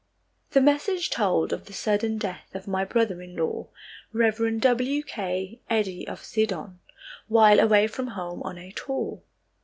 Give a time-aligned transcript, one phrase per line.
[0.53, 3.67] The message told of the sudden death of my brother in law,
[4.11, 4.59] Rev.
[4.59, 5.03] W.
[5.03, 5.61] K.
[5.69, 6.79] Eddy of Sidon,
[7.27, 9.21] while away from home on a tour.